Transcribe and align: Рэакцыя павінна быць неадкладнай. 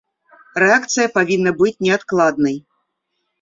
Рэакцыя 0.63 1.11
павінна 1.17 1.53
быць 1.59 1.81
неадкладнай. 1.89 2.59